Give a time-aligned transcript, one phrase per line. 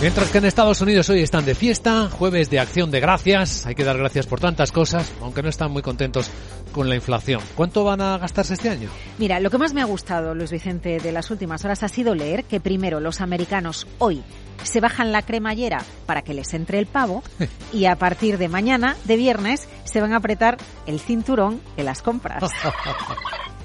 [0.00, 3.74] Mientras que en Estados Unidos hoy están de fiesta, jueves de acción de gracias, hay
[3.74, 6.30] que dar gracias por tantas cosas, aunque no están muy contentos
[6.70, 7.40] con la inflación.
[7.56, 8.90] ¿Cuánto van a gastarse este año?
[9.18, 12.14] Mira, lo que más me ha gustado, Luis Vicente, de las últimas horas ha sido
[12.14, 14.22] leer que primero los americanos hoy
[14.62, 17.24] se bajan la cremallera para que les entre el pavo
[17.72, 22.02] y a partir de mañana, de viernes, se van a apretar el cinturón en las
[22.02, 22.44] compras.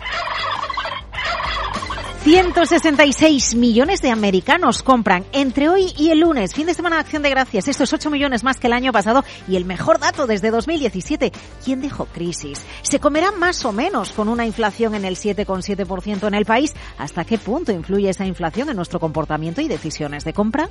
[2.23, 7.21] 166 millones de americanos compran entre hoy y el lunes, fin de semana de acción
[7.21, 7.67] de gracias.
[7.67, 11.33] Esto es 8 millones más que el año pasado y el mejor dato desde 2017.
[11.65, 12.65] ¿Quién dijo crisis?
[12.81, 16.73] ¿Se comerá más o menos con una inflación en el 7,7% en el país?
[16.97, 20.69] ¿Hasta qué punto influye esa inflación en nuestro comportamiento y decisiones de compra?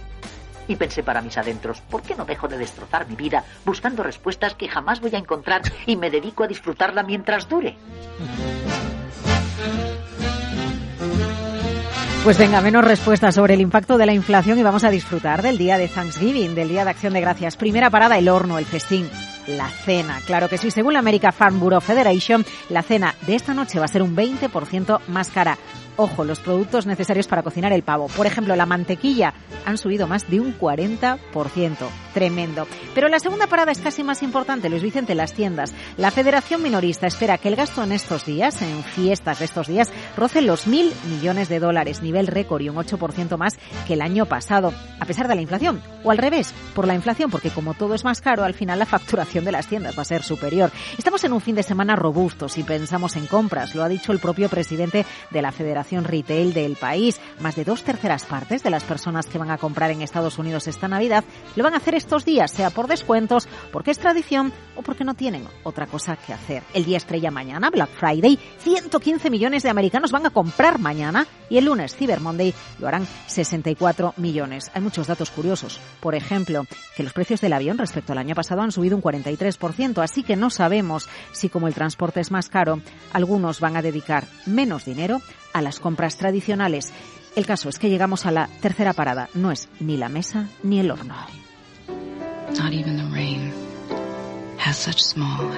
[0.69, 4.55] Y pensé para mis adentros, ¿por qué no dejo de destrozar mi vida buscando respuestas
[4.55, 7.77] que jamás voy a encontrar y me dedico a disfrutarla mientras dure?
[12.25, 15.59] Pues venga, menos respuestas sobre el impacto de la inflación y vamos a disfrutar del
[15.59, 17.57] día de Thanksgiving, del día de Acción de Gracias.
[17.57, 19.11] Primera parada, el horno, el festín,
[19.47, 20.21] la cena.
[20.27, 23.87] Claro que sí, según la American Farm Bureau Federation, la cena de esta noche va
[23.87, 25.59] a ser un 20% más cara.
[25.97, 28.09] Ojo, los productos necesarios para cocinar el pavo.
[28.09, 29.35] Por ejemplo, la mantequilla
[29.67, 31.19] han subido más de un 40%.
[32.15, 32.67] Tremendo.
[32.95, 35.75] Pero la segunda parada es casi más importante, Luis Vicente, las tiendas.
[35.98, 39.91] La Federación Minorista espera que el gasto en estos días, en fiestas de estos días,
[40.17, 44.27] roce los mil millones de dólares, nivel récord y un 8% más que el año
[44.27, 45.83] pasado, a pesar de la inflación.
[46.05, 48.86] O al revés, por la inflación, porque como todo es más caro, al final la
[48.86, 50.70] facturación de las tiendas va a ser superior.
[50.97, 54.20] Estamos en un fin de semana robusto si pensamos en compras, lo ha dicho el
[54.20, 57.20] propio presidente de la Federación Retail del país.
[57.41, 60.69] Más de dos terceras partes de las personas que van a comprar en Estados Unidos
[60.69, 61.25] esta Navidad
[61.56, 65.14] lo van a hacer estos días, sea por descuentos, porque es tradición o porque no
[65.14, 66.62] tienen otra cosa que hacer.
[66.75, 71.58] El día estrella mañana, Black Friday, 115 millones de americanos van a comprar mañana y
[71.58, 74.70] el lunes, Cyber Monday, lo harán 64 millones.
[74.75, 75.81] Hay muchos datos curiosos.
[76.01, 80.03] Por ejemplo, que los precios del avión respecto al año pasado han subido un 43%,
[80.03, 82.83] así que no sabemos si como el transporte es más caro,
[83.14, 85.23] algunos van a dedicar menos dinero
[85.55, 86.92] a las compras tradicionales.
[87.36, 89.31] El caso es que llegamos a la tercera parada.
[89.33, 91.14] No es ni la mesa ni el horno.
[92.58, 93.51] Not even the rain
[94.58, 95.51] has such small.